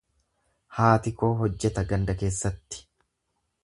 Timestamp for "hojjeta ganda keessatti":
1.43-2.85